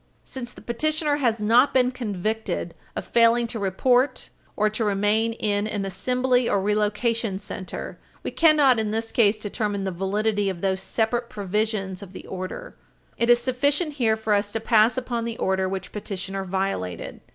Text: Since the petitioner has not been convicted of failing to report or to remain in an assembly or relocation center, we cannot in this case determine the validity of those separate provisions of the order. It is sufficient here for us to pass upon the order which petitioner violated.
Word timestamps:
Since 0.25 0.51
the 0.53 0.63
petitioner 0.63 1.17
has 1.17 1.39
not 1.41 1.75
been 1.75 1.91
convicted 1.91 2.73
of 2.95 3.05
failing 3.05 3.45
to 3.45 3.59
report 3.59 4.29
or 4.55 4.67
to 4.67 4.83
remain 4.83 5.33
in 5.33 5.67
an 5.67 5.85
assembly 5.85 6.49
or 6.49 6.59
relocation 6.59 7.37
center, 7.37 7.99
we 8.23 8.31
cannot 8.31 8.79
in 8.79 8.89
this 8.89 9.11
case 9.11 9.37
determine 9.37 9.83
the 9.83 9.91
validity 9.91 10.49
of 10.49 10.61
those 10.61 10.81
separate 10.81 11.29
provisions 11.29 12.01
of 12.01 12.13
the 12.13 12.25
order. 12.25 12.75
It 13.19 13.29
is 13.29 13.37
sufficient 13.37 13.93
here 13.93 14.17
for 14.17 14.33
us 14.33 14.51
to 14.53 14.59
pass 14.59 14.97
upon 14.97 15.23
the 15.23 15.37
order 15.37 15.69
which 15.69 15.91
petitioner 15.91 16.45
violated. 16.45 17.21